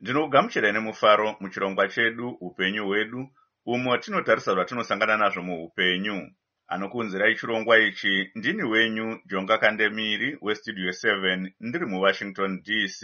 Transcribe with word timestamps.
ndinokugamuchirai 0.00 0.72
nemufaro 0.72 1.36
muchirongwa 1.40 1.88
chedu 1.88 2.28
upenyu 2.46 2.86
hwedu 2.86 3.28
umo 3.66 3.98
tinotarisa 3.98 4.54
zvatinosangana 4.54 5.16
nazvo 5.16 5.42
muupenyu. 5.42 6.18
Anokunzirai 6.68 7.34
chirongwa 7.34 7.78
ichi 7.78 8.30
ndini 8.34 8.62
wenyu 8.62 9.20
jonga 9.26 9.58
kandemiri 9.58 10.38
westudio 10.40 10.90
7 10.90 11.52
ndiri 11.60 11.86
muwashington 11.86 12.62
dc 12.62 13.00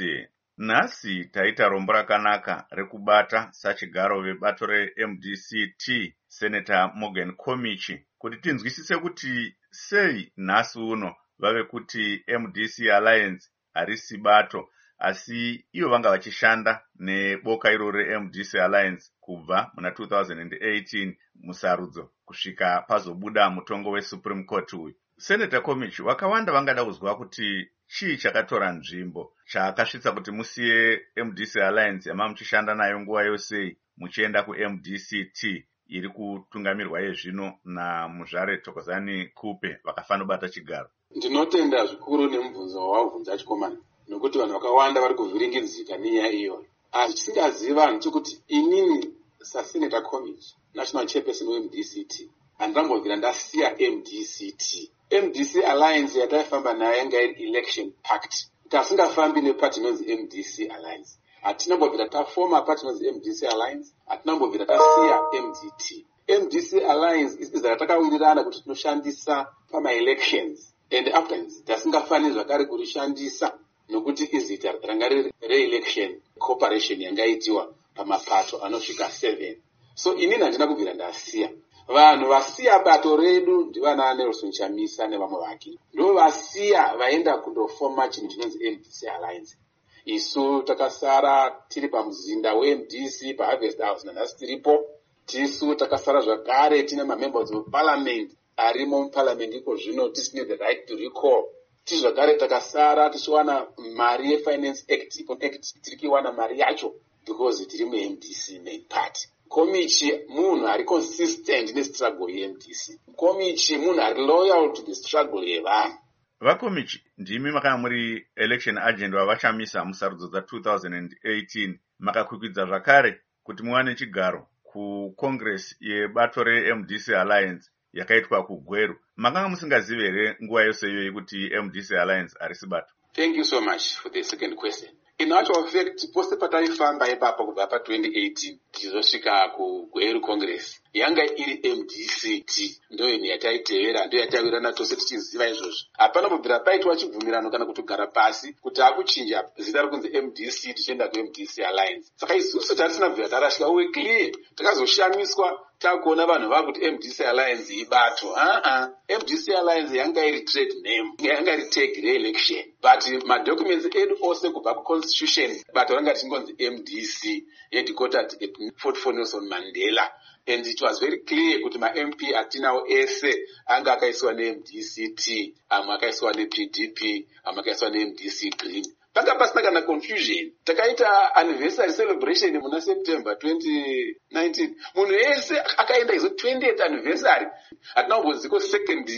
nhasi 0.58 1.24
taita 1.24 1.68
rombo 1.68 1.92
rakanaka 1.92 2.66
rekubata 2.70 3.48
sachigaro 3.52 4.22
vebato 4.22 4.66
remdct 4.66 6.14
senata 6.28 6.88
morgan 6.94 7.32
comichi 7.36 8.06
kuti 8.18 8.36
tinzwisise 8.36 8.96
kuti 8.96 9.56
sei 9.70 10.32
nhasi 10.36 10.78
uno 10.78 11.16
vave 11.38 11.62
kuti 11.64 12.24
mdc 12.40 12.90
alliance 12.90 13.50
harisi 13.74 14.16
bato 14.18 14.68
asi 14.98 15.64
ivo 15.72 15.88
vanga 15.88 16.10
vachishanda 16.10 16.82
neboka 16.98 17.72
iro 17.72 17.90
remdc 17.90 18.54
alliance 18.54 19.10
kubva 19.20 19.70
muna 19.74 19.90
2018 19.90 21.14
musarudzo 21.34 22.10
kusvika 22.24 22.84
pazobuda 22.88 23.50
mutongo 23.50 23.90
wesupreme 23.90 24.44
court 24.44 24.72
uyu. 24.72 24.94
Senator 25.18 25.62
comich 25.62 26.02
vakawanda 26.02 26.52
vangada 26.52 26.84
kuzwa 26.84 27.16
kuti 27.16 27.68
chii 27.86 28.16
chakatora 28.16 28.72
nzvimbo 28.72 29.32
chaakasvitsa 29.44 30.12
kuti 30.12 30.30
musiye 30.30 31.00
mdc 31.24 31.56
alliance 31.56 32.08
yama 32.08 32.28
muchishanda 32.28 32.74
nayo 32.74 33.00
nguva 33.00 33.22
yosei 33.22 33.76
muchienda 33.96 34.42
kumdct 34.42 35.44
iri 35.88 36.08
kutungamirwa 36.08 37.00
yezvino 37.00 37.58
namuzvare 37.64 38.58
tokozani 38.58 39.26
kupe 39.26 39.78
vakafanobata 39.84 40.48
chigaro. 40.48 40.88
Ndinotenda 41.16 41.86
zvikuru 41.86 42.30
nemubvunzo 42.30 42.88
wawabvunza 42.88 43.38
chikomana 43.38 43.76
nokuti 44.08 44.38
vanhu 44.38 44.54
vakawanda 44.54 45.00
vari 45.00 45.14
kuvhiringidzika 45.14 45.96
nenyaya 45.96 46.32
iyoyo 46.32 46.66
asi 46.92 47.14
chisingazivi 47.14 47.72
vanhu 47.72 47.98
chekuti 47.98 48.42
inini 48.48 49.14
sasenator 49.42 50.02
comich 50.02 50.54
national 50.74 51.06
chairperson 51.06 51.48
wemdct. 51.48 52.28
Handambobvira 52.58 53.16
ndasiya 53.16 53.76
mdct 53.92 54.90
mdc 55.22 55.56
alliance 55.64 56.18
yataifamba 56.20 56.74
nayo 56.74 56.96
yanga 56.98 57.22
iri 57.22 57.48
election 57.48 57.92
pact. 58.02 58.34
Tasingafambi 58.68 59.40
nepati 59.40 59.80
inonzi 59.80 60.16
mdc 60.16 60.70
alliance. 60.70 61.10
Hatinambobvira 61.42 62.08
tafoma 62.08 62.62
pati 62.62 62.82
inonzi 62.82 63.12
mdc 63.12 63.42
alliance 63.42 63.92
hatinambobvira 64.06 64.66
tasiya 64.66 65.22
mdt 65.42 66.04
mdc 66.28 66.72
alliance 66.72 67.42
izva 67.42 67.68
ratakawirirana 67.68 68.44
kuti 68.44 68.62
tinoshandisa 68.62 69.46
pamaelections. 69.70 70.72
And 70.98 71.08
afterwards 71.08 71.64
tasingafaniri 71.64 72.34
zvakare 72.34 72.64
kurishandisa 72.64 73.58
nokuti 73.88 74.28
izita 74.32 74.74
ranga 74.82 75.08
riri 75.08 75.32
reelection 75.40 76.20
cooperation 76.38 77.00
yangaitiwa 77.00 77.74
pamapato 77.94 78.62
anosvika 78.64 79.10
seven. 79.10 79.56
So 79.94 80.14
inini 80.14 80.42
handina 80.42 80.66
kubvira 80.66 80.94
ndasiya. 80.94 81.50
Vanhu 81.88 82.28
vasiya 82.28 82.78
bato 82.78 83.16
redu 83.16 83.64
ndivana 83.64 84.14
nelson 84.14 84.50
chamisa 84.50 85.08
nevamwe 85.08 85.40
vake. 85.40 85.78
Ndo 85.94 86.12
vasiya 86.12 86.96
vaenda 86.98 87.38
kundofoma 87.38 88.08
chinhu 88.08 88.28
chinonzi 88.28 88.70
mdc 88.70 89.04
alliance. 89.08 89.56
Isu 90.04 90.62
takasara 90.62 91.62
tiri 91.68 91.88
pamuzinda 91.88 92.54
wemdc 92.54 93.36
paharvest 93.36 93.80
house 93.80 94.06
nanhasi 94.06 94.36
tiripo. 94.36 94.84
Tisu 95.26 95.74
takasara 95.74 96.20
zvakare 96.20 96.82
tine 96.82 97.04
mamembers 97.04 97.50
of 97.50 97.70
parliament 97.70 98.30
arimo 98.56 99.02
muparliament 99.02 99.54
iko 99.54 99.76
zvino 99.76 100.08
tisine 100.08 100.44
the 100.44 100.56
right 100.56 100.86
to 100.86 100.96
recall 100.96 101.44
ti 101.86 101.94
zvakare 102.00 102.32
takasara 102.40 103.10
tichiwana 103.12 103.54
mari 103.98 104.24
yefinance 104.32 104.82
act 104.94 105.12
act 105.46 105.64
tiri 105.82 105.96
kuiwana 105.96 106.32
mari 106.32 106.58
yacho 106.62 106.88
because 107.26 107.66
tiri 107.70 107.84
mumdc 107.84 108.44
main 108.64 108.82
party 108.94 109.28
komichi 109.48 110.12
munhu 110.28 110.66
ari 110.68 110.84
consistent 110.84 111.74
nestruggle 111.74 112.32
yemdc. 112.40 112.82
Komichi 113.16 113.78
munhu 113.78 114.00
ari 114.00 114.20
loyal 114.26 114.72
to 114.74 114.82
the 114.82 114.94
struggle 114.94 115.44
yevanhu. 115.44 115.98
Vakomichi 116.40 117.02
ndimi 117.18 117.50
makanga 117.50 117.78
muri 117.78 118.26
election 118.36 118.78
agent 118.78 119.14
vavachamisa 119.14 119.84
musarudzo 119.84 120.26
dza2018 120.26 121.78
makakwikwidza 121.98 122.66
zvakare 122.66 123.20
kuti 123.44 123.62
muwane 123.62 123.94
chigaro 123.94 124.46
kucongress 124.64 125.76
yebato 125.80 126.44
remdc 126.44 127.08
alliance 127.08 127.70
yakaitwa 127.98 128.46
kugweru. 128.46 128.94
Makanga 129.16 129.48
musingazivi 129.48 130.02
here 130.02 130.36
nguva 130.42 130.62
yose 130.64 130.86
iyoyi 130.90 131.12
kuti 131.12 131.50
mdc 131.62 131.92
alliance 131.92 132.36
harisi 132.40 132.66
bato? 132.66 132.92
Thank 133.12 133.36
you 133.36 133.44
so 133.44 133.60
much 133.60 133.96
for 133.98 134.12
the 134.12 134.22
second 134.22 134.54
question 134.56 134.90
in 135.18 135.32
actual 135.32 135.66
fact 135.66 136.12
pose 136.12 136.36
pataifamba 136.36 137.08
ipapo 137.08 137.44
kubva 137.44 137.64
pa2018 137.64 138.56
tichizosvika 138.72 139.48
kugweru 139.48 140.20
congress. 140.20 140.80
Yanga 140.92 141.24
iri 141.24 141.74
mdct 141.74 142.80
ndoinhu 142.90 143.24
yataitevera 143.26 144.06
ndo 144.06 144.18
yatawirirana 144.18 144.72
tose 144.72 144.96
tichiziva 144.96 145.48
izvozvo. 145.48 145.86
Hapana 145.92 146.28
kubvira 146.28 146.60
paitwa 146.60 146.96
chibvumirano 146.96 147.50
kana 147.50 147.66
kutogara 147.66 148.06
pasi 148.06 148.52
kuti 148.52 148.82
akuchinja 148.82 149.44
zita 149.56 149.82
rekunzi 149.82 150.08
mdc 150.20 150.74
tichienda 150.74 151.08
kumdc 151.08 151.58
alliance. 151.58 152.12
Saka 152.16 152.34
isusu 152.34 152.76
tatisina 152.76 153.08
bvira 153.08 153.28
tarasvika 153.28 153.68
uwe 153.68 153.88
clear 153.88 154.30
takazoshamiswa 154.54 155.66
takuona 155.78 156.26
vanhu 156.26 156.48
vava 156.48 156.66
kuti 156.66 156.90
mdc 156.90 157.20
alliance 157.20 157.74
ibato 157.74 158.34
aa 158.36 158.88
mdc 159.18 159.48
alliance 159.58 159.96
yanga 159.96 160.24
iri 160.26 160.40
trade 160.44 160.74
name 160.82 161.10
yanga 161.18 161.52
iri 161.54 161.70
tag 161.70 161.90
reelection. 162.04 162.64
But 162.82 163.24
madocuments 163.26 163.86
edu 163.86 164.16
ose 164.22 164.50
kubva 164.50 164.74
kuconstitution 164.74 165.50
bato 165.74 165.94
ranga 165.94 166.14
tichingonzi 166.14 166.52
mdc 166.70 167.44
headquartered 167.70 168.36
at 168.42 168.50
fort 168.76 168.96
for 168.96 169.12
nelson 169.14 169.48
mandela. 169.48 170.10
And 170.48 170.64
it 170.64 170.80
was 170.80 171.00
very 171.00 171.18
clear 171.18 171.60
kuti 171.60 171.78
mamp 171.78 172.20
atinawo 172.36 172.86
ese 172.88 173.34
anga 173.66 173.92
akaiswa 173.92 174.32
nemdct 174.32 175.52
amwe 175.68 175.94
akaiswa 175.94 176.32
nepdp 176.32 177.26
amwe 177.44 177.60
akaiswa 177.60 177.90
nemdc 177.90 178.56
green 178.58 178.84
panga 179.16 179.34
pasina 179.34 179.62
kana 179.62 179.82
confusion 179.82 180.52
takaita 180.64 181.34
anniversary 181.34 181.92
celebration 181.92 182.58
muna 182.60 182.80
september 182.80 183.32
2019 183.32 184.70
munhu 184.94 185.14
ese 185.14 185.60
akaenda 185.76 186.14
izo 186.14 186.28
20th 186.28 186.82
anniversary 186.84 187.46
hatina 187.94 188.16
kumbonziko 188.16 188.60
second 188.60 189.08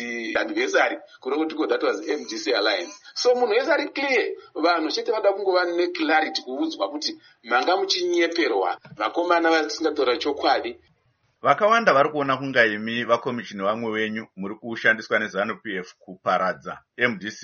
anniversary 0.41 0.99
kureva 1.21 1.43
kuti 1.43 1.55
ko 1.55 1.67
that 1.67 1.83
was 1.83 1.99
mdc 2.09 2.47
alliance. 2.55 2.95
So 3.15 3.35
munhu 3.35 3.55
ese 3.55 3.73
ari 3.73 3.89
clear 3.89 4.27
vanhu 4.55 4.91
chete 4.91 5.13
vada 5.13 5.33
kungova 5.33 5.65
neclarity 5.65 6.43
kuudzwa 6.43 6.89
kuti 6.91 7.19
manga 7.43 7.77
muchinyeperwa 7.77 8.79
vakomana 8.97 9.51
vasingatora 9.51 10.17
chokwadi. 10.17 10.77
Vakawanda 11.43 11.93
vari 11.93 12.11
kuona 12.11 12.37
kunga 12.37 12.67
imi 12.67 13.05
vakomishini 13.05 13.63
vamwe 13.63 13.93
venyu 13.93 14.27
muri 14.37 14.55
kushandiswa 14.55 15.19
nezanup 15.19 15.67
f 15.67 15.95
kuparadza 15.99 16.79
mdc 16.99 17.43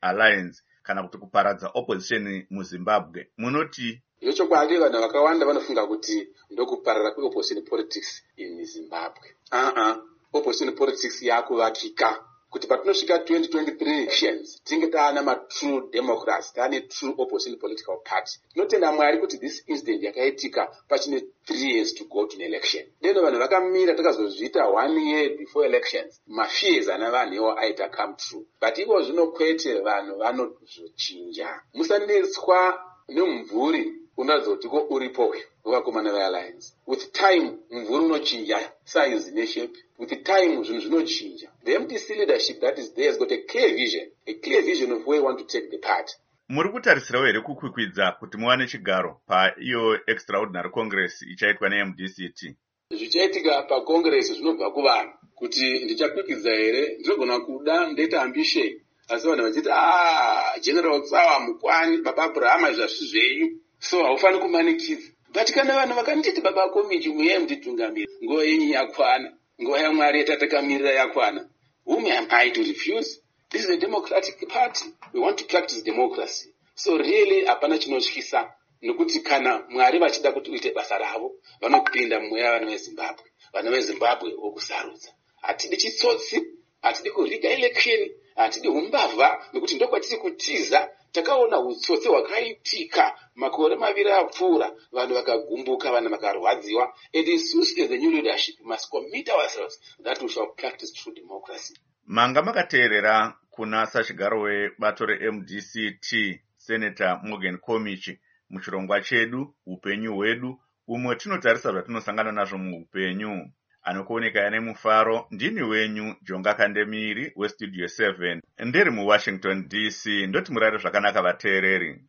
alliance 0.00 0.62
kana 0.86 1.02
kuti 1.02 1.18
kuparadza 1.18 1.70
opposition 1.74 2.46
muzimbabwe. 2.50 3.20
Munoti 3.38 4.02
ndochokwadi 4.22 4.76
vanhu 4.76 5.00
vakawanda 5.00 5.46
vanofunga 5.46 5.86
kuti 5.86 6.28
ndokuparara 6.50 7.10
kweopposition 7.10 7.64
politics 7.64 8.24
in 8.36 8.64
zimbabwe. 8.64 9.26
Aa 9.52 9.70
uh 9.70 9.78
-uh. 9.78 10.02
opposition 10.32 10.74
politics 10.74 11.22
yakuvakika 11.22 12.24
kuti 12.50 12.66
patinosvika 12.66 13.16
2023 13.16 13.88
elections 13.88 14.62
tinge 14.64 14.86
taana 14.86 15.22
matrue 15.22 15.82
democracy 15.92 16.54
taane 16.54 16.80
true 16.80 17.14
opposition 17.18 17.58
political 17.58 17.96
party 18.04 18.40
tinotenda 18.52 18.92
mwari 18.92 19.18
kuti 19.18 19.38
this 19.38 19.64
incident 19.66 20.02
yakaitika 20.02 20.76
pachine 20.88 21.22
three 21.46 21.74
years 21.74 21.94
to 21.94 22.04
go 22.04 22.26
to 22.26 22.36
election. 22.42 22.84
Deno 23.00 23.22
vanhu 23.22 23.38
vakamira 23.38 23.94
takazozviita 23.94 24.66
one 24.68 25.10
year 25.10 25.36
before 25.36 25.66
elections. 25.66 26.20
Mafears 26.26 26.88
ana 26.88 27.10
vanhu 27.10 27.34
iwo 27.34 27.58
aita 27.58 27.88
come 27.88 28.14
true. 28.14 28.46
But 28.60 28.78
ivo 28.78 29.02
zvino 29.02 29.26
kwete 29.26 29.80
vanhu 29.80 30.18
vanozochinja 30.18 31.60
musanetswa 31.74 32.80
nemumvuri 33.08 33.92
unazotiko 34.16 34.86
uripoyo 34.90 35.42
wevakomana 35.64 36.12
vealliance 36.12 36.74
with 36.86 37.12
time 37.12 37.52
mumvuri 37.70 38.04
unochinja 38.04 38.72
size 38.84 39.30
neshape 39.30 39.78
with 39.98 40.22
time 40.22 40.64
zvinhu 40.64 40.80
zvinochinja. 40.80 41.48
The 41.64 41.78
mdc 41.78 42.10
leadership 42.10 42.60
that 42.60 42.78
is 42.78 42.94
there 42.94 43.08
has 43.08 43.18
got 43.18 43.32
a 43.32 43.38
clear 43.38 43.74
vision 43.74 44.08
a 44.26 44.34
clear 44.34 44.62
vision 44.62 44.92
of 44.92 45.06
where 45.06 45.20
you 45.20 45.26
want 45.26 45.38
to 45.38 45.44
take 45.44 45.70
the 45.70 45.78
party. 45.78 46.14
Muri 46.48 46.68
kutarisirawo 46.70 47.26
here 47.26 47.40
kukwikwidza 47.40 48.12
kuti 48.12 48.36
muwane 48.38 48.66
chigaro 48.66 49.20
paiyo 49.26 50.00
extraordinary 50.06 50.70
congress 50.70 51.22
ichaitwa 51.22 51.68
nemdct 51.68 52.54
zvichaitika 52.90 53.62
pacongress 53.62 54.32
zvinobva 54.32 54.70
kuvanhu 54.70 55.12
kuti 55.34 55.84
ndichakwikwidza 55.84 56.50
here 56.50 56.96
ndinogona 56.98 57.40
kuda 57.40 57.86
ndoita 57.86 58.22
ambition. 58.22 58.80
Asi 59.08 59.28
vanhu 59.28 59.42
vachiti 59.44 59.70
a 59.72 60.60
general 60.60 61.02
tsawa 61.02 61.40
mukwani 61.40 61.96
baba 61.96 62.22
abrahama 62.24 62.72
zvazvi 62.72 63.06
zvenyu 63.06 63.60
so 63.78 64.02
haufaniri 64.04 64.42
kumanikidza 64.42 65.08
but 65.32 65.52
kana 65.52 65.74
vanhu 65.74 65.94
vakanditi 65.94 66.40
baba 66.40 66.68
komichi 66.68 67.08
muye 67.08 67.38
mutitungamiri. 67.38 68.08
Nguva 68.24 68.44
yenyu 68.44 68.72
yakwana. 68.74 69.32
Nguva 69.62 69.78
yamwari 69.80 70.18
yatatakamirira 70.18 70.90
yakwana. 70.90 71.48
Whom 71.84 72.06
am 72.06 72.26
i 72.30 72.50
to 72.50 72.62
refuse? 72.62 73.20
This 73.50 73.64
is 73.64 73.70
a 73.70 73.76
democratic 73.76 74.48
party. 74.48 74.84
We 75.12 75.20
want 75.20 75.38
to 75.38 75.44
practice 75.44 75.82
democracy. 75.82 76.48
So 76.74 76.96
really 76.98 77.44
hapana 77.44 77.78
chinotyisa 77.78 78.52
nokuti 78.82 79.20
kana 79.20 79.64
mwari 79.68 79.98
vachida 79.98 80.32
kuti 80.32 80.50
uite 80.50 80.70
basa 80.74 80.98
ravo 80.98 81.32
vanopinda 81.60 82.20
mumweya 82.20 82.52
vana 82.52 82.66
vezimbabwe. 82.66 83.24
Vana 83.52 83.70
vezimbabwe 83.70 84.34
wokusarudza 84.34 85.08
hatidi 85.42 85.76
chitsotsi 85.76 86.42
hatidi 86.82 87.10
kuriga 87.10 87.50
election 87.50 88.10
hatidi 88.36 88.68
umbavha 88.68 89.44
nokuti 89.52 89.74
ndokwatiri 89.74 90.16
kutiza 90.16 90.90
takaona 91.16 91.60
utsotsi 91.60 92.08
hwakaitika. 92.08 93.18
Makore 93.34 93.76
maviri 93.76 94.10
apfuura 94.12 94.72
vanhu 94.92 95.14
vakagumbuka 95.14 95.92
vanhu 95.92 96.10
vakarwadziwa. 96.10 96.94
And 97.14 97.28
isusu 97.28 97.82
as 97.82 97.88
the 97.88 97.98
new 97.98 98.10
leadership. 98.10 98.54
Must 98.64 98.90
commit 98.90 99.28
ourselves 99.28 99.80
that 100.04 100.22
we 100.22 100.28
shall 100.28 100.48
practice 100.56 100.92
true 100.92 101.14
democracy. 101.14 101.74
Manga 102.06 102.42
makateerera 102.42 103.34
kuna 103.50 103.86
sachigaro 103.86 104.40
webato 104.40 105.06
remdct 105.06 106.40
senator 106.56 107.20
morgan 107.22 107.58
comichi 107.58 108.18
muchirongwa 108.50 109.00
chedu 109.00 109.54
upenyu 109.66 110.14
hwedu 110.14 110.60
umwe 110.88 111.16
tinotarisa 111.16 111.72
zvatinosangana 111.72 112.32
nazvo 112.32 112.58
muupenyu 112.58 113.50
anokuoneka 113.86 114.50
nemufaro 114.50 115.26
ndini 115.30 115.62
wenyu 115.62 116.14
jonga 116.22 116.54
kandemiri 116.54 117.32
westudio 117.36 117.86
7 117.86 118.40
ndiri 118.64 118.90
muwashington 118.90 119.68
dc 119.68 120.06
ndoti 120.06 120.52
murare 120.52 120.78
zvakanaka 120.78 121.22
vateereri 121.22 122.00